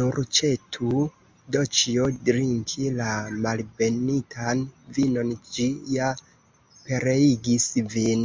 [0.00, 0.90] Nur ĉesu,
[1.56, 3.08] Doĉjo, drinki la
[3.46, 4.62] malbenitan
[5.00, 6.12] vinon; ĝi ja
[6.86, 7.68] pereigis
[7.98, 8.24] vin!